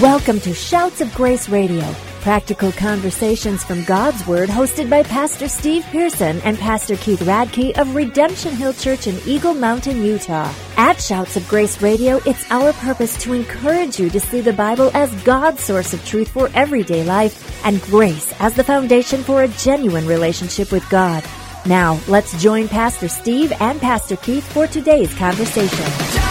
[0.00, 1.84] Welcome to Shouts of Grace Radio,
[2.22, 7.94] practical conversations from God's Word, hosted by Pastor Steve Pearson and Pastor Keith Radke of
[7.94, 10.50] Redemption Hill Church in Eagle Mountain, Utah.
[10.78, 14.90] At Shouts of Grace Radio, it's our purpose to encourage you to see the Bible
[14.94, 19.48] as God's source of truth for everyday life and grace as the foundation for a
[19.48, 21.22] genuine relationship with God.
[21.66, 26.29] Now, let's join Pastor Steve and Pastor Keith for today's conversation.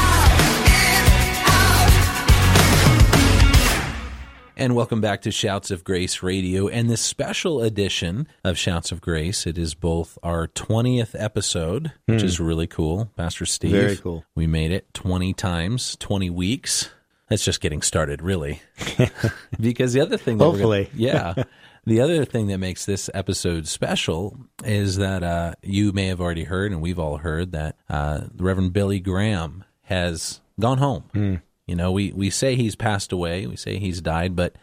[4.60, 9.00] And welcome back to Shouts of Grace Radio and this special edition of Shouts of
[9.00, 9.48] Grace.
[9.48, 13.10] It is both our 20th episode, which is really cool.
[13.16, 13.72] Pastor Steve.
[13.72, 14.26] Very cool.
[14.36, 16.90] We made it 20 times, 20 weeks.
[17.30, 18.62] That's just getting started, really.
[19.62, 20.90] because the other thing that we're gonna- Hopefully.
[20.94, 21.36] yeah.
[21.86, 26.44] The other thing that makes this episode special is that uh, you may have already
[26.44, 31.42] heard, and we've all heard, that uh, Reverend Billy Graham has gone home.
[31.70, 34.56] You know, we, we say he's passed away, we say he's died, but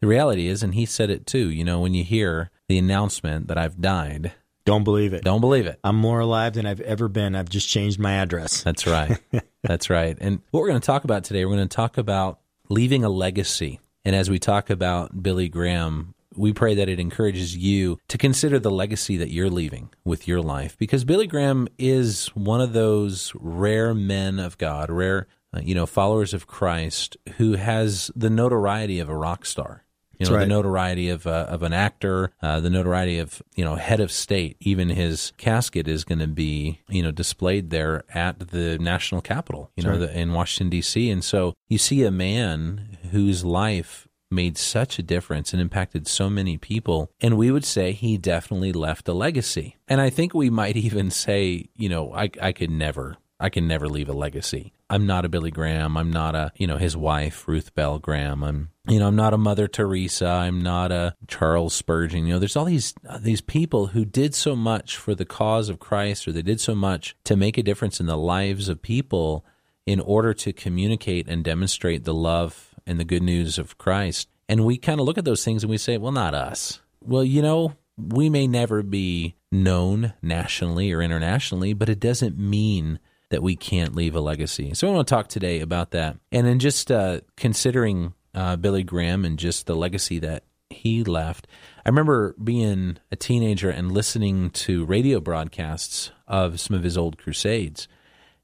[0.00, 3.48] the reality is, and he said it too, you know, when you hear the announcement
[3.48, 4.32] that I've died,
[4.64, 5.24] Don't believe it.
[5.24, 5.78] don't believe it.
[5.84, 7.34] I'm more alive than I've ever been.
[7.36, 8.62] I've just changed my address.
[8.62, 9.18] That's right.
[9.62, 10.16] That's right.
[10.20, 13.08] And what we're going to talk about today, we're going to talk about leaving a
[13.08, 13.78] legacy.
[14.04, 18.58] And as we talk about Billy Graham, we pray that it encourages you to consider
[18.58, 23.32] the legacy that you're leaving with your life because Billy Graham is one of those
[23.34, 29.00] rare men of God, rare, uh, you know, followers of Christ who has the notoriety
[29.00, 29.84] of a rock star.
[30.18, 30.40] You know, right.
[30.40, 34.12] the notoriety of uh, of an actor, uh, the notoriety of you know head of
[34.12, 34.58] state.
[34.60, 39.70] Even his casket is going to be you know displayed there at the national capitol,
[39.76, 41.08] you know, the, in Washington D.C.
[41.08, 46.28] And so you see a man whose life made such a difference and impacted so
[46.28, 49.76] many people, and we would say he definitely left a legacy.
[49.88, 53.66] And I think we might even say, you know, I I could never I can
[53.66, 54.74] never leave a legacy.
[54.90, 55.96] I'm not a Billy Graham.
[55.96, 58.42] I'm not a, you know, his wife, Ruth Bell Graham.
[58.42, 60.26] I'm, you know, I'm not a Mother Teresa.
[60.26, 62.26] I'm not a Charles Spurgeon.
[62.26, 65.68] You know, there's all these, uh, these people who did so much for the cause
[65.68, 68.82] of Christ or they did so much to make a difference in the lives of
[68.82, 69.46] people
[69.86, 74.28] in order to communicate and demonstrate the love and the good news of Christ.
[74.48, 76.80] And we kind of look at those things and we say, well, not us.
[77.00, 82.98] Well, you know, we may never be known nationally or internationally, but it doesn't mean
[83.30, 84.74] that we can't leave a legacy.
[84.74, 86.16] So I want to talk today about that.
[86.30, 91.46] And then just uh, considering uh, Billy Graham and just the legacy that he left,
[91.84, 97.18] I remember being a teenager and listening to radio broadcasts of some of his old
[97.18, 97.88] crusades.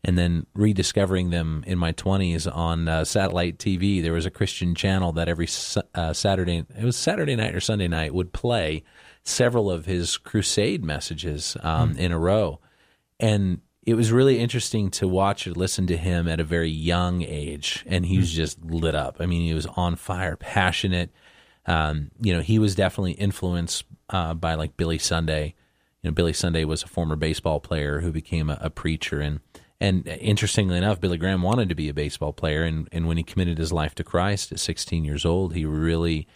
[0.04, 4.00] And then rediscovering them in my 20s on uh, satellite TV.
[4.00, 5.48] There was a Christian channel that every
[5.96, 8.84] uh, Saturday, it was Saturday night or Sunday night, would play
[9.24, 12.60] several of his crusade messages um, in a row.
[13.18, 17.22] And it was really interesting to watch or listen to him at a very young
[17.22, 17.84] age.
[17.86, 19.18] And he was just lit up.
[19.20, 21.12] I mean, he was on fire, passionate.
[21.66, 25.54] Um, you know, he was definitely influenced uh, by like Billy Sunday.
[26.02, 29.20] You know, Billy Sunday was a former baseball player who became a, a preacher.
[29.20, 29.38] And,
[29.80, 32.64] and interestingly enough, Billy Graham wanted to be a baseball player.
[32.64, 36.26] And, and when he committed his life to Christ at 16 years old, he really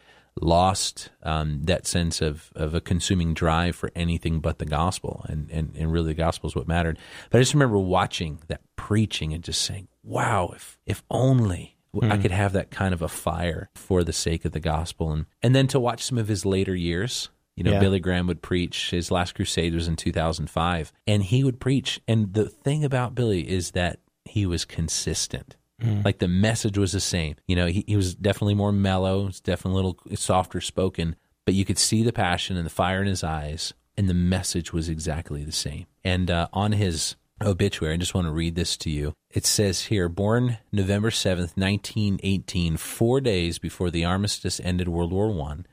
[0.41, 5.25] lost um, that sense of, of a consuming drive for anything but the gospel.
[5.29, 6.99] And, and, and really, the gospel is what mattered.
[7.31, 12.19] But I just remember watching that preaching and just saying, wow, if, if only I
[12.19, 15.11] could have that kind of a fire for the sake of the gospel.
[15.11, 17.31] And, and then to watch some of his later years.
[17.57, 17.81] You know, Yeah.
[17.81, 18.91] Billy Graham would preach.
[18.91, 22.01] His last crusade was in 2005, and he would preach.
[22.09, 25.57] And the thing about Billy is that he was consistent.
[26.05, 27.37] Like the message was the same.
[27.47, 31.55] You know, he, he was definitely more mellow, it's definitely a little softer spoken, but
[31.55, 34.89] you could see the passion and the fire in his eyes, and the message was
[34.89, 35.87] exactly the same.
[36.05, 39.15] And uh, on his obituary, I just want to read this to you.
[39.31, 45.31] It says here, born November 7th, 1918, four days before the armistice ended World War
[45.31, 45.67] One.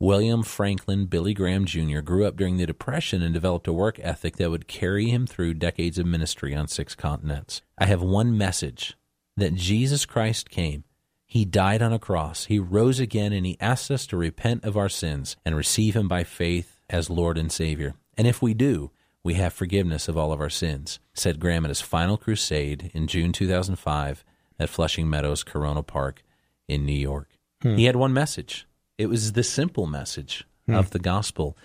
[0.00, 2.00] William Franklin Billy Graham Jr.
[2.00, 5.54] grew up during the Depression and developed a work ethic that would carry him through
[5.54, 7.62] decades of ministry on six continents.
[7.78, 8.96] I have one message
[9.36, 10.84] that Jesus Christ came.
[11.26, 12.44] He died on a cross.
[12.44, 16.06] He rose again and he asks us to repent of our sins and receive him
[16.06, 17.94] by faith as Lord and Savior.
[18.16, 18.92] And if we do,
[19.24, 23.06] we have forgiveness of all of our sins, said Graham at his final crusade in
[23.06, 24.24] June 2005
[24.58, 26.22] at Flushing Meadows Corona Park
[26.68, 27.30] in New York.
[27.62, 27.76] Hmm.
[27.76, 28.66] He had one message.
[28.98, 30.74] It was the simple message hmm.
[30.74, 31.56] of the gospel.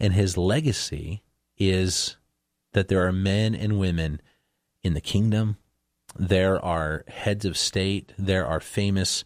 [0.00, 1.22] And his legacy
[1.56, 2.16] is
[2.72, 4.20] that there are men and women
[4.82, 5.56] in the kingdom.
[6.16, 8.12] There are heads of state.
[8.18, 9.24] There are famous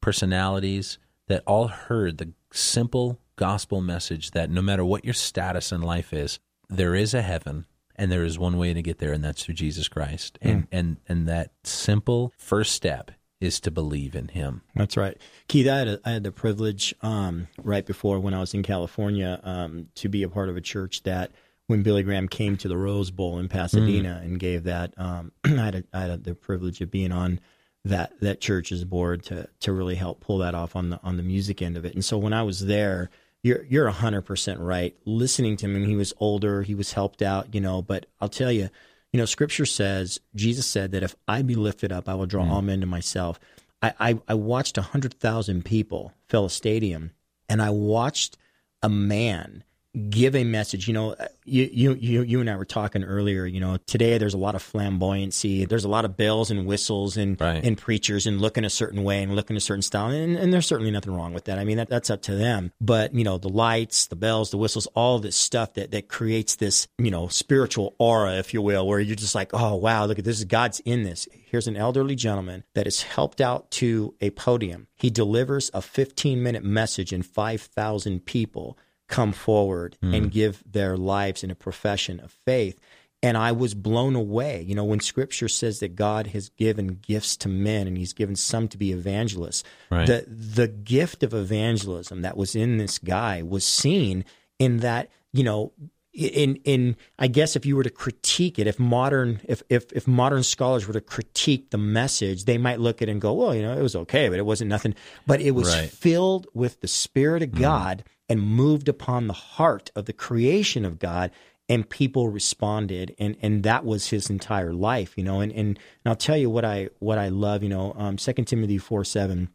[0.00, 0.98] personalities
[1.28, 6.12] that all heard the simple gospel message that no matter what your status in life
[6.12, 6.38] is,
[6.68, 9.54] there is a heaven and there is one way to get there, and that's through
[9.54, 10.38] Jesus Christ.
[10.40, 14.62] And and and that simple first step is to believe in him.
[14.74, 15.18] That's right.
[15.48, 18.62] Keith, I had, a, I had the privilege um, right before when I was in
[18.62, 21.32] California um, to be a part of a church that
[21.72, 24.26] when Billy Graham came to the Rose Bowl in Pasadena mm.
[24.26, 27.40] and gave that, um, I, had a, I had the privilege of being on
[27.84, 31.22] that that church's board to to really help pull that off on the on the
[31.22, 31.94] music end of it.
[31.94, 33.08] And so when I was there,
[33.42, 34.94] you're you're hundred percent right.
[35.06, 37.80] Listening to him, he was older, he was helped out, you know.
[37.80, 38.68] But I'll tell you,
[39.10, 42.44] you know, Scripture says Jesus said that if I be lifted up, I will draw
[42.44, 42.50] mm.
[42.50, 43.40] all men to myself.
[43.80, 47.12] I I, I watched hundred thousand people fill a stadium,
[47.48, 48.36] and I watched
[48.82, 49.64] a man
[50.08, 50.88] give a message.
[50.88, 54.16] You know, uh, you, you, you, you and I were talking earlier, you know, today
[54.16, 55.68] there's a lot of flamboyancy.
[55.68, 57.62] There's a lot of bells and whistles and, right.
[57.62, 60.08] and preachers and looking a certain way and looking a certain style.
[60.08, 61.58] And, and there's certainly nothing wrong with that.
[61.58, 62.72] I mean, that, that's up to them.
[62.80, 66.56] But, you know, the lights, the bells, the whistles, all this stuff that, that creates
[66.56, 70.18] this, you know, spiritual aura, if you will, where you're just like, oh, wow, look
[70.18, 70.42] at this.
[70.44, 71.28] God's in this.
[71.32, 74.86] Here's an elderly gentleman that is helped out to a podium.
[74.94, 78.78] He delivers a 15 minute message in 5,000 people
[79.12, 80.16] come forward mm.
[80.16, 82.80] and give their lives in a profession of faith.
[83.22, 84.62] And I was blown away.
[84.62, 88.34] You know, when scripture says that God has given gifts to men and he's given
[88.34, 90.06] some to be evangelists, right.
[90.06, 94.24] the, the gift of evangelism that was in this guy was seen
[94.58, 95.72] in that, you know,
[96.12, 100.06] in in I guess if you were to critique it, if modern if if if
[100.06, 103.54] modern scholars were to critique the message, they might look at it and go, well,
[103.54, 104.94] you know, it was okay, but it wasn't nothing.
[105.26, 105.90] But it was right.
[105.90, 107.60] filled with the Spirit of mm.
[107.60, 111.30] God and moved upon the heart of the creation of God
[111.68, 115.78] and people responded and and that was his entire life you know and and, and
[116.06, 119.48] I'll tell you what I what I love you know um 2 Timothy 4 7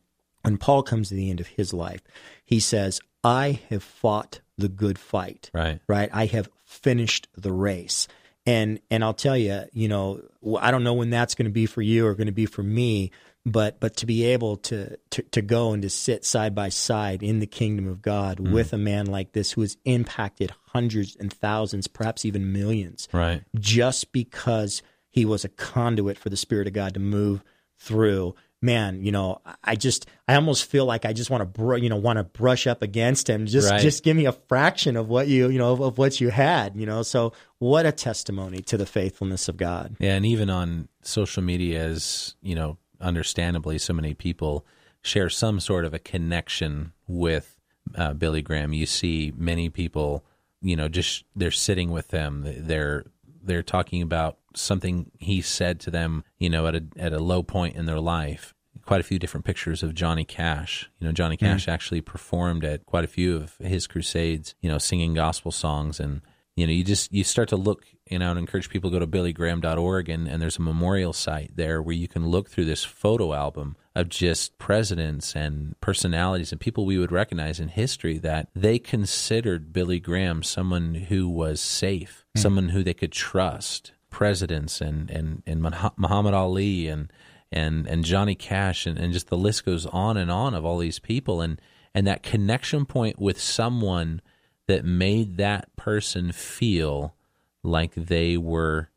[0.44, 2.02] when Paul comes to the end of his life
[2.46, 8.08] he says I have fought the good fight right right I have finished the race
[8.46, 10.22] and and I'll tell you you know
[10.60, 12.64] I don't know when that's going to be for you or going to be for
[12.64, 13.12] me
[13.48, 17.24] but but to be able to, to to go and to sit side by side
[17.24, 18.52] in the kingdom of God mm.
[18.52, 23.44] with a man like this who has impacted hundreds and thousands, perhaps even millions, right?
[23.58, 27.44] Just because he was a conduit for the Spirit of God to move
[27.80, 28.36] through.
[28.60, 31.90] Man, you know, I just, I almost feel like I just want to, br- you
[31.90, 33.46] know, want to brush up against him.
[33.46, 33.80] Just, right.
[33.80, 36.76] just give me a fraction of what you, you know, of, of what you had,
[36.76, 37.04] you know.
[37.04, 39.96] So, what a testimony to the faithfulness of God.
[40.00, 44.66] Yeah, and even on social media, as you know, understandably, so many people
[45.02, 47.58] share some sort of a connection with
[47.96, 48.74] uh, Billy Graham.
[48.74, 50.26] You see many people,
[50.62, 52.44] you know, just they're sitting with them.
[52.46, 53.06] They're
[53.44, 57.44] they're talking about something he said to them, you know, at a at a low
[57.44, 58.54] point in their life.
[58.86, 60.90] Quite a few different pictures of Johnny Cash.
[61.00, 61.36] You know, Johnny.
[61.36, 61.72] Cash mm.
[61.72, 64.56] actually performed at quite a few of his crusades.
[64.62, 66.22] You know, singing gospel songs and
[66.58, 69.06] you know, you just you start to look, you know, and encourage people to go
[69.06, 72.84] to billygraham.org and, and there's a memorial site there where you can look through this
[72.84, 78.50] photo album of just presidents and personalities and people we would recognize in history that
[78.56, 82.42] they considered Billy Graham someone who was safe, mm.
[82.42, 83.92] someone who they could trust.
[84.10, 87.12] Presidents and and and Muhammad Ali and
[87.52, 90.78] and and Johnny Cash and, and just the list goes on and on of all
[90.78, 91.62] these people and
[91.94, 94.22] and that connection point with someone
[94.68, 97.16] that made that person feel
[97.64, 98.90] like they were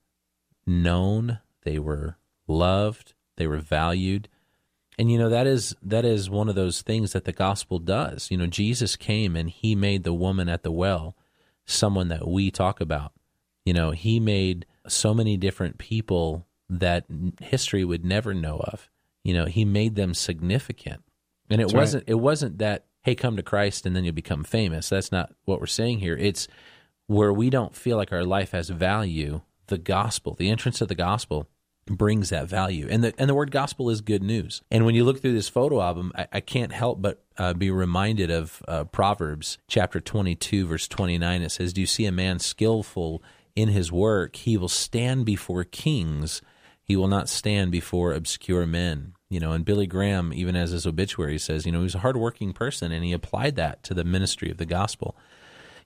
[0.67, 4.29] known, they were loved, they were valued.
[4.99, 8.31] And you know that is that is one of those things that the gospel does.
[8.31, 11.17] You know, Jesus came and he made the woman at the well
[11.65, 13.13] someone that we talk about.
[13.65, 17.07] You know, he made so many different people that
[17.41, 18.89] history would never know of.
[19.25, 21.03] You know, he made them significant.
[21.51, 22.11] And it That's wasn't right.
[22.11, 24.89] it wasn't that hey, come to Christ and then you'll become famous.
[24.89, 26.17] That's not what we're saying here.
[26.17, 26.49] It's
[27.07, 29.41] where we don't feel like our life has value.
[29.67, 31.49] The gospel, the entrance of the gospel,
[31.87, 32.87] brings that value.
[32.91, 34.63] And the and the word gospel is good news.
[34.71, 37.71] And when you look through this photo album, I, I can't help but uh, be
[37.71, 41.43] reminded of uh, Proverbs chapter 22, verse 29.
[41.43, 43.23] It says, Do you see a man skillful
[43.55, 44.37] in his work?
[44.37, 46.43] He will stand before kings,
[46.83, 49.15] he will not stand before obscure men.
[49.29, 52.01] You know, and Billy Graham, even as his obituary says, you know, he was a
[52.01, 55.17] hardworking person and he applied that to the ministry of the gospel.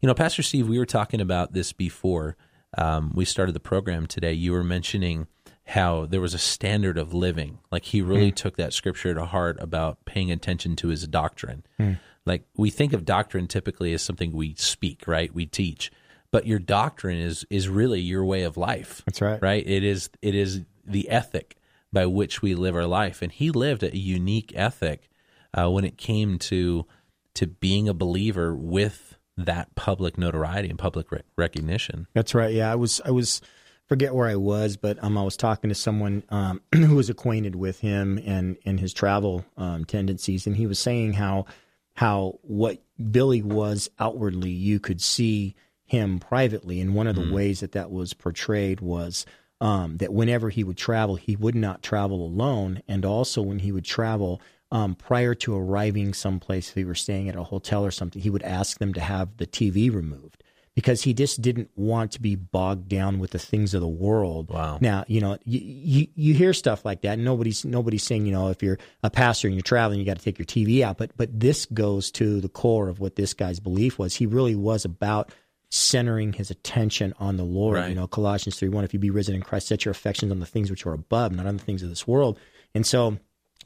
[0.01, 2.37] You know, Pastor Steve, we were talking about this before
[2.79, 4.33] um, we started the program today.
[4.33, 5.27] You were mentioning
[5.67, 7.59] how there was a standard of living.
[7.71, 8.37] Like he really mm.
[8.37, 11.65] took that scripture to heart about paying attention to his doctrine.
[11.81, 11.99] Mm.
[12.27, 15.35] Like we think of doctrine typically as something we speak, right?
[15.35, 15.91] We teach.
[16.35, 19.03] But your doctrine is is really your way of life.
[19.07, 19.41] That's right.
[19.41, 19.65] Right?
[19.65, 21.57] It is it is the ethic
[21.93, 23.23] by which we live our life.
[23.23, 25.09] And he lived a unique ethic
[25.57, 26.87] uh, when it came to
[27.35, 32.09] to being a believer with that public notoriety and public re- recognition.
[32.15, 32.53] That's right.
[32.53, 33.41] Yeah, I was I was
[33.87, 37.55] forget where I was, but um, I was talking to someone um, who was acquainted
[37.55, 41.47] with him and and his travel um, tendencies, and he was saying how
[41.95, 45.55] how what Billy was outwardly, you could see
[45.95, 47.33] him privately, and one of the mm.
[47.33, 49.25] ways that that was portrayed was.
[49.61, 53.73] Um, that whenever he would travel, he would not travel alone, and also when he
[53.73, 57.93] would travel, um, prior to arriving someplace, if he were staying at a hotel or
[57.93, 60.43] something, he would ask them to have the TV removed
[60.75, 64.51] because he just didn't want to be bogged down with the things of the world.
[64.51, 64.79] Wow.
[64.81, 67.19] Now, you know, you, you, you hear stuff like that.
[67.19, 70.25] Nobody's nobody's saying, you know, if you're a pastor and you're traveling, you got to
[70.25, 70.99] take your TV out.
[70.99, 74.17] But but this goes to the core of what this guy's belief was.
[74.17, 75.31] He really was about
[75.75, 77.79] centering his attention on the Lord.
[77.79, 77.89] Right.
[77.89, 78.85] You know, Colossians three one.
[78.85, 81.33] If you be risen in Christ, set your affections on the things which are above,
[81.33, 82.39] not on the things of this world.
[82.75, 83.19] And so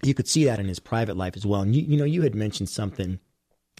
[0.03, 1.61] you could see that in his private life as well.
[1.61, 3.19] And you, you know, you had mentioned something,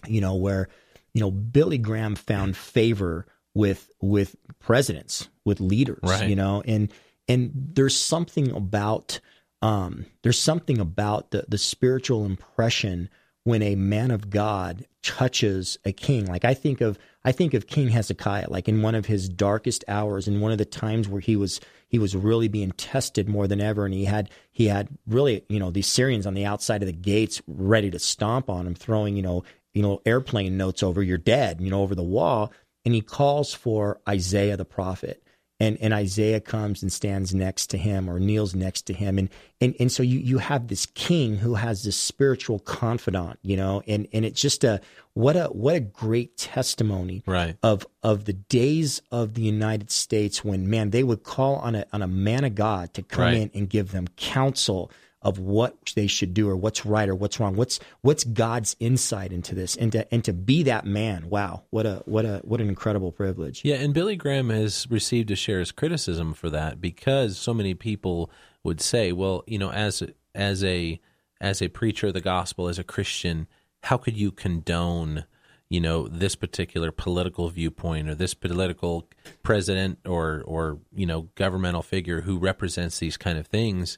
[0.07, 0.69] you know, where
[1.13, 6.29] you know, Billy Graham found favor with with presidents, with leaders, right.
[6.29, 6.93] you know, and
[7.27, 9.19] and there's something about
[9.61, 13.09] um, there's something about the the spiritual impression
[13.49, 16.25] when a man of God touches a king.
[16.25, 19.83] Like I think of I think of King Hezekiah, like in one of his darkest
[19.87, 23.47] hours, in one of the times where he was he was really being tested more
[23.47, 26.83] than ever, and he had he had really you know these Syrians on the outside
[26.83, 30.83] of the gates ready to stomp on him, throwing you know you know, airplane notes
[30.83, 32.51] over, you're dead, you know, over the wall.
[32.85, 35.23] And he calls for Isaiah the prophet.
[35.59, 39.17] And, and Isaiah comes and stands next to him or kneels next to him.
[39.17, 43.57] And, and, and so you, you have this king who has this spiritual confidant, you
[43.57, 44.79] know, and, and it's just a,
[45.13, 47.57] what a, what a great testimony right.
[47.61, 51.85] of, of the days of the United States when, man, they would call on a,
[51.91, 53.35] on a man of God to come right.
[53.35, 54.89] in and give them counsel
[55.21, 57.55] of what they should do or what's right or what's wrong.
[57.55, 61.29] What's what's God's insight into this and to and to be that man.
[61.29, 63.63] Wow, what a what a what an incredible privilege.
[63.65, 67.73] Yeah, and Billy Graham has received a share of criticism for that because so many
[67.73, 68.31] people
[68.63, 70.99] would say, well, you know, as as a
[71.41, 73.47] as a preacher of the gospel, as a Christian,
[73.83, 75.25] how could you condone
[75.69, 79.07] you know this particular political viewpoint or this political
[79.43, 83.97] president or or you know governmental figure who represents these kind of things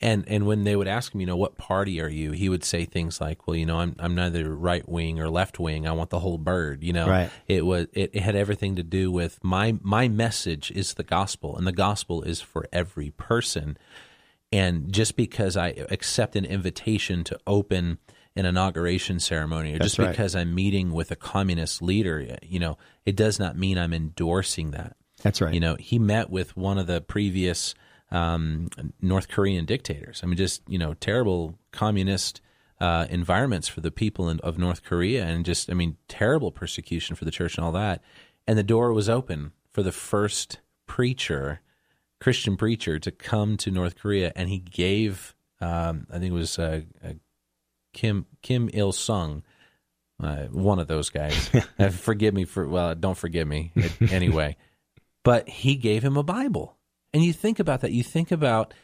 [0.00, 2.32] and and when they would ask him, you know, what party are you?
[2.32, 5.58] He would say things like, "Well, you know, I'm I'm neither right wing or left
[5.58, 5.86] wing.
[5.86, 7.30] I want the whole bird." You know, right.
[7.46, 11.56] it was it, it had everything to do with my my message is the gospel,
[11.56, 13.76] and the gospel is for every person.
[14.52, 17.98] And just because I accept an invitation to open
[18.34, 20.10] an inauguration ceremony, or That's just right.
[20.10, 24.70] because I'm meeting with a communist leader, you know, it does not mean I'm endorsing
[24.72, 24.96] that.
[25.22, 25.52] That's right.
[25.52, 27.74] You know, he met with one of the previous
[28.10, 28.68] um,
[29.00, 30.20] North Korean dictators.
[30.22, 32.40] I mean, just you know, terrible communist
[32.80, 37.16] uh, environments for the people in, of North Korea, and just I mean, terrible persecution
[37.16, 38.02] for the church and all that.
[38.46, 41.60] And the door was open for the first preacher,
[42.20, 46.58] Christian preacher, to come to North Korea, and he gave, um, I think it was
[46.58, 47.12] uh, uh,
[47.92, 49.42] Kim Kim Il Sung.
[50.22, 51.50] Uh, one of those guys.
[51.78, 53.72] Uh, forgive me for well, don't forgive me
[54.10, 54.54] anyway.
[55.22, 56.76] but he gave him a Bible
[57.12, 57.92] and you think about that.
[57.92, 58.74] You think about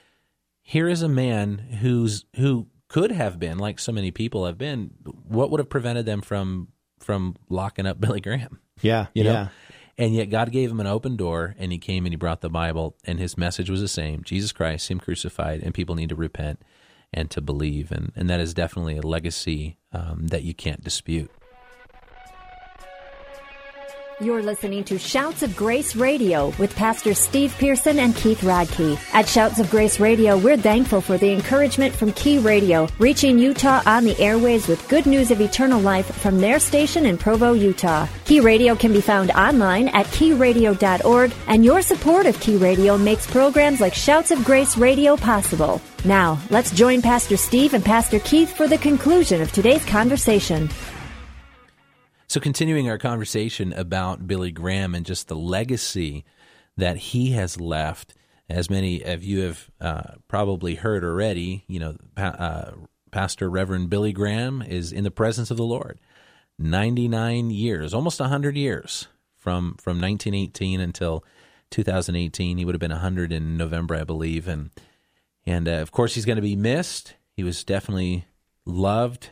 [0.62, 4.90] here is a man who's who could have been like so many people have been.
[5.28, 6.68] What would have prevented them from
[6.98, 8.60] from locking up Billy Graham?
[8.82, 9.32] Yeah, you know.
[9.32, 9.48] Yeah.
[9.98, 12.50] And yet God gave him an open door, and he came and he brought the
[12.50, 16.14] Bible, and his message was the same: Jesus Christ, Him crucified, and people need to
[16.14, 16.60] repent
[17.14, 21.30] and to believe, and and that is definitely a legacy um, that you can't dispute.
[24.18, 28.98] You're listening to Shouts of Grace Radio with Pastor Steve Pearson and Keith Radke.
[29.12, 33.82] At Shouts of Grace Radio, we're thankful for the encouragement from Key Radio, reaching Utah
[33.84, 38.06] on the airways with good news of eternal life from their station in Provo, Utah.
[38.24, 43.30] Key Radio can be found online at keyradio.org, and your support of Key Radio makes
[43.30, 45.82] programs like Shouts of Grace Radio possible.
[46.06, 50.70] Now, let's join Pastor Steve and Pastor Keith for the conclusion of today's conversation.
[52.36, 56.22] So, continuing our conversation about Billy Graham and just the legacy
[56.76, 58.12] that he has left,
[58.50, 62.72] as many of you have uh, probably heard already, you know, uh,
[63.10, 65.98] Pastor Reverend Billy Graham is in the presence of the Lord.
[66.58, 71.24] 99 years, almost 100 years from, from 1918 until
[71.70, 72.58] 2018.
[72.58, 74.46] He would have been 100 in November, I believe.
[74.46, 74.68] And,
[75.46, 77.14] and uh, of course, he's going to be missed.
[77.32, 78.26] He was definitely
[78.66, 79.30] loved.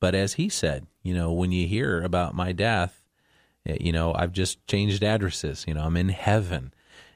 [0.00, 3.00] But as he said, you know, when you hear about my death,
[3.64, 5.64] eh, you know, I've just changed addresses.
[5.68, 6.74] You know, I'm in heaven.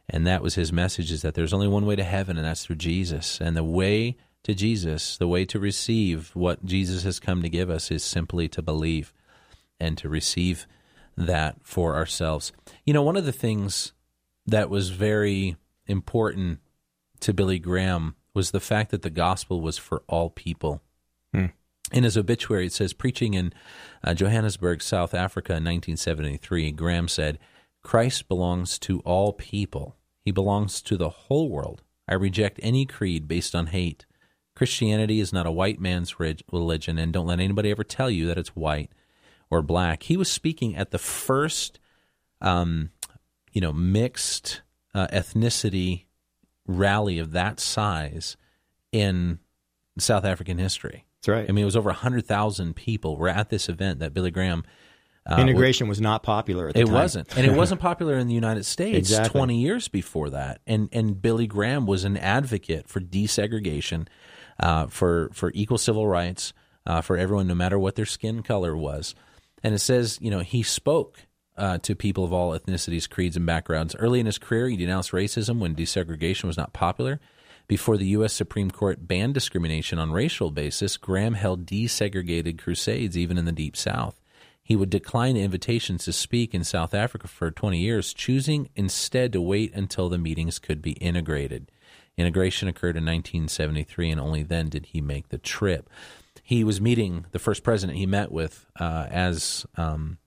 [0.09, 2.65] And that was his message is that there's only one way to heaven, and that's
[2.65, 3.41] through Jesus.
[3.41, 7.69] And the way to Jesus, the way to receive what Jesus has come to give
[7.69, 9.13] us is simply to believe
[9.81, 10.69] and to receive
[11.17, 12.53] that for ourselves.
[12.85, 13.93] You know, one of the things
[14.47, 15.57] that was very
[15.87, 16.61] important
[17.21, 20.81] to Billy Graham was the fact that the gospel was for all people.
[21.93, 23.53] In his obituary, it says, preaching in
[24.05, 27.39] uh, Johannesburg, South Africa in 1973, Graham said,
[27.83, 29.97] Christ belongs to all people.
[30.25, 31.83] He belongs to the whole world.
[32.07, 34.07] I reject any creed based on hate.
[34.55, 38.39] Christianity is not a white man's religion, and don't let anybody ever tell you that
[38.39, 38.91] it's white
[39.51, 40.05] or black.
[40.05, 41.79] He was speaking at the first,
[42.41, 42.91] um,
[43.53, 44.63] you know, mixed
[44.95, 46.05] uh, ethnicity
[46.67, 48.37] rally of that size
[48.93, 49.39] in
[49.99, 51.05] South African history.
[51.21, 51.49] That's right.
[51.49, 54.65] I mean, it was over 100,000 people were at this event that Billy Graham.
[55.31, 56.95] Uh, Integration was not popular at the it time.
[56.95, 57.37] wasn't.
[57.37, 59.39] And it wasn't popular in the United States Exactly.
[59.39, 60.61] 20 years before that.
[60.67, 64.09] And, and Billy Graham was an advocate for desegregation,
[64.59, 66.55] uh, for, for equal civil rights
[66.87, 69.15] uh, for everyone, no matter what their skin color was.
[69.63, 71.27] And it says, you know, he spoke
[71.59, 73.95] uh, to people of all ethnicities, creeds, and backgrounds.
[73.97, 77.21] Early in his career, he denounced racism when desegregation was not popular.
[77.71, 78.33] Before the U.S.
[78.33, 83.77] Supreme Court banned discrimination on racial basis, Graham held desegregated crusades even in the Deep
[83.77, 84.21] South.
[84.61, 89.41] He would decline invitations to speak in South Africa for 20 years, choosing instead to
[89.41, 91.71] wait until the meetings could be integrated.
[92.19, 95.89] Integration occurred in 1973, and only then did he make the trip.
[96.43, 100.19] He was meeting the first president he met with uh, as, um,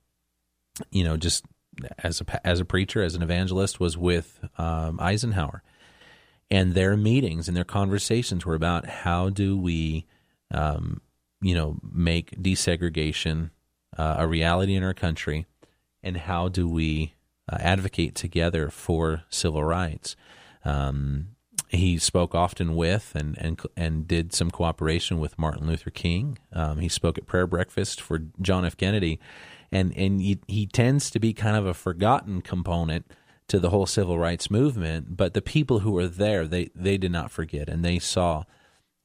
[0.92, 1.44] you know, just
[1.98, 5.62] as a as a preacher, as an evangelist, was with um, Eisenhower
[6.54, 10.06] and their meetings and their conversations were about how do we,
[10.52, 11.02] um,
[11.42, 13.50] you know, make desegregation
[13.98, 15.48] uh, a reality in our country,
[16.04, 17.16] and how do we
[17.52, 20.16] uh, advocate together for civil rights.
[20.64, 21.30] Um,
[21.70, 26.38] he spoke often with and, and and did some cooperation with Martin Luther King.
[26.52, 28.78] Um, he spoke at prayer breakfast for John F.
[28.78, 29.20] Kennedy,
[29.72, 33.12] and and he, he tends to be kind of a forgotten component
[33.48, 35.16] to the whole civil rights movement.
[35.16, 38.44] But the people who were there, they they did not forget, and they saw,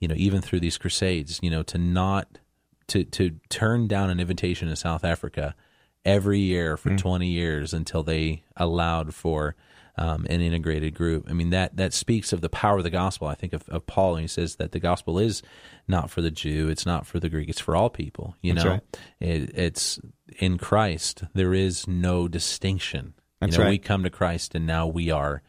[0.01, 2.39] you know, even through these crusades, you know, to not
[2.89, 5.55] to to turn down an invitation to South Africa
[6.05, 6.99] every year for mm.
[6.99, 9.55] 20 years until they allowed for
[9.99, 11.27] um, an integrated group.
[11.29, 13.27] I mean that that speaks of the power of the gospel.
[13.27, 15.43] I think of, of Paul, and he says that the gospel is
[15.89, 18.37] not for the Jew, it's not for the Greek, it's for all people.
[18.41, 18.83] You That's know, right.
[19.21, 19.99] it, it's
[20.39, 23.15] in Christ there is no distinction.
[23.41, 23.71] That's you know, right.
[23.71, 25.43] We come to Christ, and now we are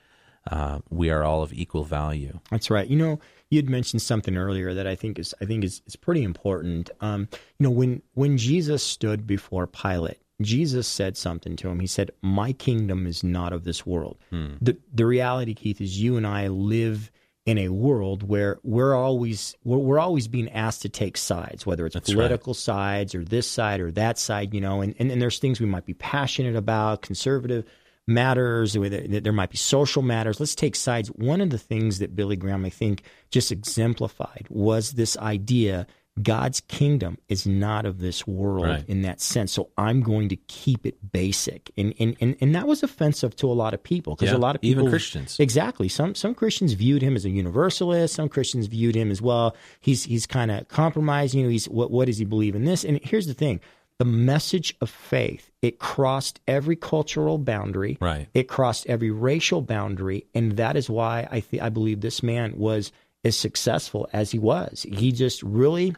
[0.50, 2.40] uh, we are all of equal value.
[2.50, 2.88] That's right.
[2.88, 5.96] You know, you had mentioned something earlier that I think is I think is, is
[5.96, 6.90] pretty important.
[7.02, 11.80] Um, you know, when when Jesus stood before Pilate, Jesus said something to him.
[11.80, 14.18] He said, "My kingdom is not of this world."
[14.62, 17.12] The the reality, Keith, is you and I live
[17.50, 21.86] in a world where we're always we're, we're always being asked to take sides, whether
[21.86, 24.54] it's That's political sides or this side or that side.
[24.54, 27.66] You know, and, and and there's things we might be passionate about, conservative
[28.08, 30.40] matters, there there might be social matters.
[30.40, 31.10] Let's take sides.
[31.10, 35.88] One of the things that Billy Graham, I think, just exemplified was this idea
[36.22, 38.84] God's kingdom is not of this world Right.
[38.90, 39.54] in that sense.
[39.54, 41.72] So I'm going to keep it basic.
[41.78, 44.40] And and, and, and that was offensive to a lot of people because Yeah, a
[44.40, 45.40] lot of even people Christians.
[45.40, 45.88] Exactly.
[45.88, 48.16] Some some Christians viewed him as a universalist.
[48.16, 49.56] Some Christians viewed him as well.
[49.80, 51.40] He's he's kind of compromising.
[51.40, 52.84] You know, he's what what does he believe in this?
[52.84, 53.62] And here's the thing:
[53.98, 57.98] the message of faith it crossed every cultural boundary.
[58.02, 58.28] Right.
[58.34, 62.56] It crossed every racial boundary, and that is why I th- I believe this man
[62.58, 62.92] was
[63.24, 64.86] as successful as he was.
[64.90, 65.96] He just really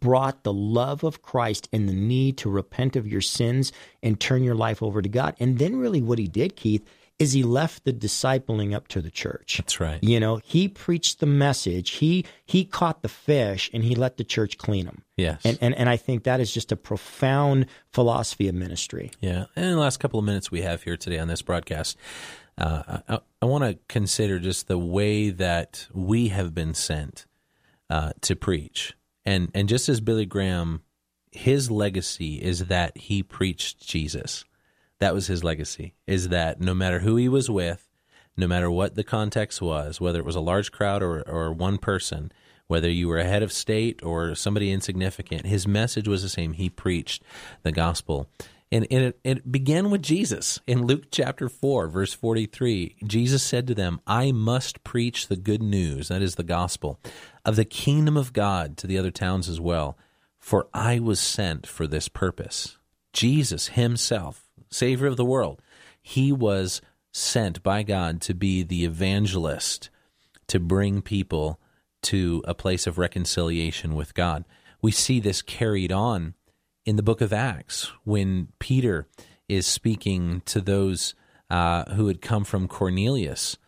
[0.00, 4.42] brought the love of Christ and the need to repent of your sins and turn
[4.42, 5.36] your life over to God.
[5.38, 6.84] And then really what he did, Keith,
[7.18, 9.56] is he left the discipling up to the church.
[9.58, 9.98] That's right.
[10.02, 11.90] You know, he preached the message.
[11.90, 15.02] He he caught the fish and he let the church clean them.
[15.16, 15.40] Yes.
[15.44, 19.12] And and and I think that is just a profound philosophy of ministry.
[19.20, 21.96] Yeah, and in the last couple of minutes we have here today on this broadcast,
[22.58, 27.26] uh, I, I want to consider just the way that we have been sent
[27.90, 30.82] uh, to preach, and and just as Billy Graham,
[31.30, 34.44] his legacy is that he preached Jesus.
[34.98, 35.94] That was his legacy.
[36.06, 37.86] Is that no matter who he was with,
[38.36, 41.76] no matter what the context was, whether it was a large crowd or or one
[41.76, 42.32] person,
[42.66, 46.54] whether you were a head of state or somebody insignificant, his message was the same.
[46.54, 47.22] He preached
[47.62, 48.28] the gospel.
[48.72, 52.96] And, and it, it began with Jesus in Luke chapter 4, verse 43.
[53.06, 56.98] Jesus said to them, I must preach the good news, that is the gospel,
[57.44, 59.96] of the kingdom of God to the other towns as well,
[60.38, 62.76] for I was sent for this purpose.
[63.12, 65.62] Jesus himself, Savior of the world,
[66.02, 66.80] he was
[67.12, 69.90] sent by God to be the evangelist,
[70.48, 71.60] to bring people
[72.02, 74.44] to a place of reconciliation with God.
[74.82, 76.34] We see this carried on
[76.86, 79.08] in the book of Acts when Peter
[79.48, 81.14] is speaking to those
[81.50, 83.58] uh, who had come from Cornelius.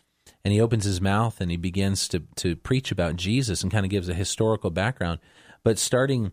[0.44, 3.84] and he opens his mouth and he begins to to preach about Jesus and kind
[3.84, 5.18] of gives a historical background.
[5.62, 6.32] But starting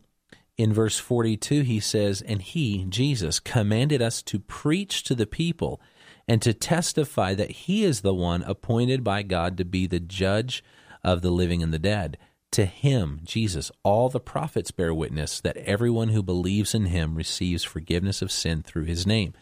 [0.57, 5.81] in verse 42, he says, And he, Jesus, commanded us to preach to the people
[6.27, 10.63] and to testify that he is the one appointed by God to be the judge
[11.03, 12.17] of the living and the dead.
[12.55, 17.65] To him, Jesus, all the prophets bear witness that everyone who believes in him receives
[17.65, 19.33] forgiveness of sin through his name.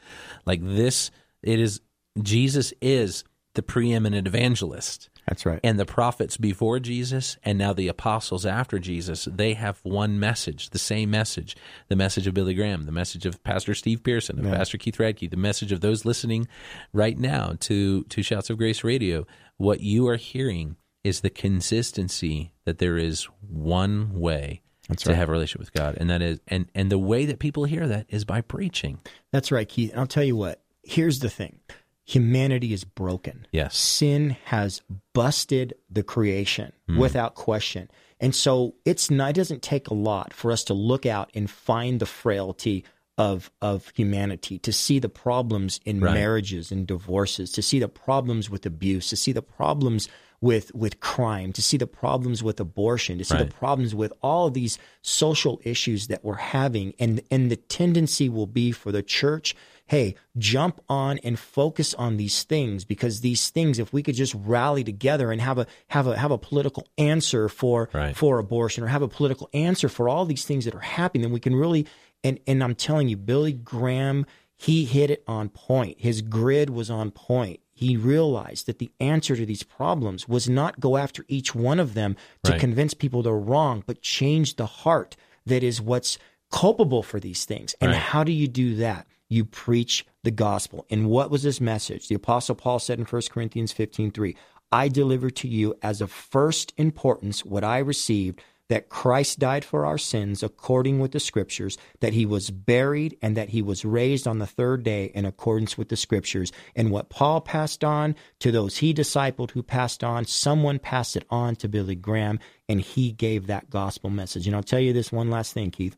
[0.48, 1.12] Like this,
[1.44, 1.80] it is,
[2.20, 3.24] Jesus is
[3.54, 5.12] the preeminent evangelist.
[5.28, 5.60] That's right.
[5.64, 10.72] And the prophets before Jesus and now the apostles after Jesus, they have one message,
[10.72, 11.56] the same message.
[11.90, 14.58] The message of Billy Graham, the message of Pastor Steve Pearson, of yeah.
[14.58, 16.48] Pastor Keith Radke, the message of those listening
[16.94, 19.28] right now to, to Shouts of Grace Radio.
[19.58, 25.18] What you are hearing is the consistency that there is one way That's to right.
[25.18, 25.98] have a relationship with God.
[26.00, 29.00] And that is and, and the way that people hear that is by preaching.
[29.32, 29.92] That's right, Keith.
[29.92, 31.60] And I'll tell you what, here's the thing
[32.06, 33.48] humanity is broken.
[33.52, 33.78] Yes.
[33.78, 34.82] Sin has
[35.14, 36.98] busted the creation mm.
[36.98, 37.90] without question.
[38.20, 41.50] And so it's not, it doesn't take a lot for us to look out and
[41.50, 42.86] find the frailty
[43.18, 46.14] of of humanity, to see the problems in right.
[46.14, 50.10] marriages and divorces, to see the problems with abuse, to see the problems
[50.44, 53.48] with with crime, to see the problems with abortion, to see right.
[53.48, 58.28] the problems with all of these social issues that we're having, and and the tendency
[58.28, 63.50] will be for the church hey, jump on and focus on these things because these
[63.50, 66.88] things, if we could just rally together and have a have a have a political
[66.98, 68.16] answer for right.
[68.16, 71.32] for abortion or have a political answer for all these things that are happening, then
[71.32, 71.86] we can really
[72.24, 74.26] and and I'm telling you, Billy Graham,
[74.56, 76.00] he hit it on point.
[76.00, 77.60] His grid was on point.
[77.74, 81.94] He realized that the answer to these problems was not go after each one of
[81.94, 82.60] them to right.
[82.60, 86.18] convince people they're wrong, but change the heart that is what's
[86.52, 87.76] culpable for these things.
[87.82, 88.00] And right.
[88.00, 89.08] how do you do that?
[89.34, 90.86] you preach the gospel.
[90.90, 92.08] And what was this message?
[92.08, 94.38] The apostle Paul said in 1 Corinthians 15, 3,
[94.72, 99.86] I deliver to you as of first importance what I received that Christ died for
[99.86, 104.28] our sins according with the scriptures, that he was buried and that he was raised
[104.28, 106.52] on the third day in accordance with the scriptures.
[106.76, 111.26] And what Paul passed on to those he discipled who passed on, someone passed it
[111.30, 114.48] on to Billy Graham and he gave that gospel message.
[114.48, 115.98] And I'll tell you this one last thing, Keith.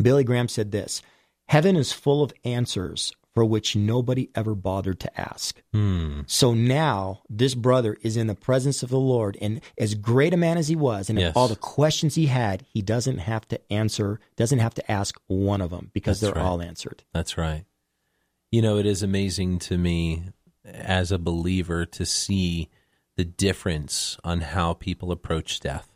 [0.00, 1.02] Billy Graham said this
[1.48, 5.62] Heaven is full of answers for which nobody ever bothered to ask.
[5.72, 6.20] Hmm.
[6.26, 10.36] So now this brother is in the presence of the Lord, and as great a
[10.36, 11.32] man as he was, and yes.
[11.34, 15.60] all the questions he had, he doesn't have to answer, doesn't have to ask one
[15.60, 16.48] of them because That's they're right.
[16.48, 17.04] all answered.
[17.12, 17.64] That's right.
[18.50, 20.24] You know, it is amazing to me
[20.64, 22.68] as a believer to see
[23.16, 25.88] the difference on how people approach death.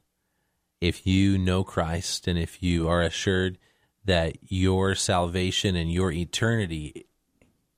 [0.81, 3.59] If you know Christ and if you are assured
[4.05, 7.07] that your salvation and your eternity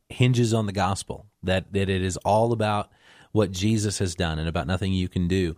[0.08, 2.90] hinges on the gospel, that, that it is all about
[3.32, 5.56] what Jesus has done and about nothing you can do,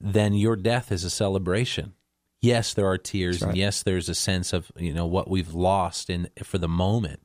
[0.00, 1.94] then your death is a celebration.
[2.40, 3.48] Yes, there are tears, right.
[3.48, 7.20] and yes, there's a sense of you know what we've lost in for the moment,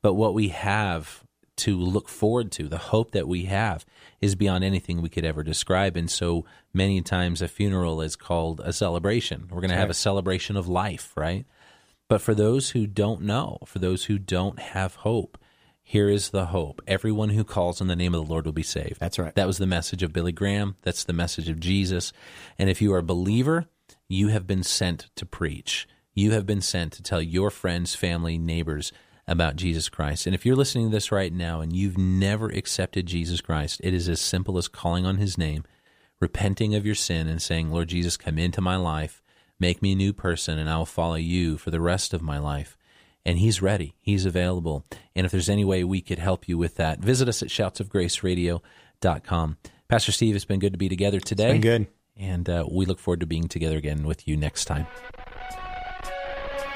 [0.00, 1.24] but what we have
[1.56, 3.84] to look forward to, the hope that we have,
[4.20, 5.96] is beyond anything we could ever describe.
[5.96, 9.48] And so many times, a funeral is called a celebration.
[9.50, 9.90] We're going to have right.
[9.90, 11.46] a celebration of life, right?
[12.08, 15.36] But for those who don't know, for those who don't have hope,
[15.90, 16.80] here is the hope.
[16.86, 19.00] Everyone who calls on the name of the Lord will be saved.
[19.00, 19.34] That's right.
[19.34, 20.76] That was the message of Billy Graham.
[20.82, 22.12] That's the message of Jesus.
[22.60, 23.66] And if you are a believer,
[24.06, 25.88] you have been sent to preach.
[26.14, 28.92] You have been sent to tell your friends, family, neighbors
[29.26, 30.26] about Jesus Christ.
[30.26, 33.92] And if you're listening to this right now and you've never accepted Jesus Christ, it
[33.92, 35.64] is as simple as calling on his name,
[36.20, 39.24] repenting of your sin, and saying, Lord Jesus, come into my life.
[39.58, 42.38] Make me a new person, and I will follow you for the rest of my
[42.38, 42.76] life.
[43.24, 43.96] And he's ready.
[44.00, 44.86] He's available.
[45.14, 49.56] And if there's any way we could help you with that, visit us at shoutsofgraceradio.com.
[49.88, 51.50] Pastor Steve, it's been good to be together today.
[51.50, 51.86] It's been good.
[52.16, 54.86] And uh, we look forward to being together again with you next time.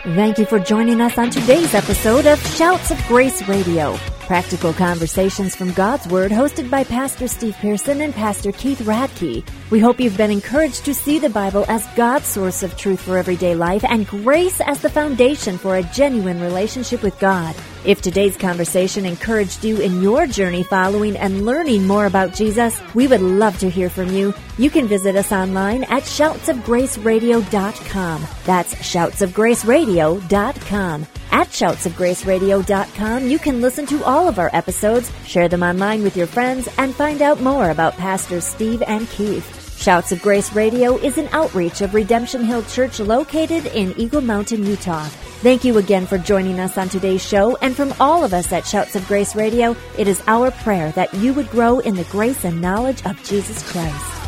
[0.04, 3.96] Thank you for joining us on today's episode of Shouts of Grace Radio.
[4.26, 9.42] Practical conversations from God's Word hosted by Pastor Steve Pearson and Pastor Keith Radke.
[9.70, 13.16] We hope you've been encouraged to see the Bible as God's source of truth for
[13.16, 17.56] everyday life and grace as the foundation for a genuine relationship with God.
[17.84, 23.06] If today's conversation encouraged you in your journey following and learning more about Jesus, we
[23.06, 24.32] would love to hear from you.
[24.56, 28.26] You can visit us online at shoutsofgraceradio.com.
[28.44, 31.06] That's shoutsofgraceradio.com.
[31.30, 36.28] At shoutsofgraceradio.com, you can listen to all of our episodes, share them online with your
[36.28, 39.63] friends, and find out more about Pastors Steve and Keith.
[39.76, 44.64] Shouts of Grace Radio is an outreach of Redemption Hill Church located in Eagle Mountain,
[44.64, 45.04] Utah.
[45.42, 47.56] Thank you again for joining us on today's show.
[47.56, 51.12] And from all of us at Shouts of Grace Radio, it is our prayer that
[51.12, 54.23] you would grow in the grace and knowledge of Jesus Christ.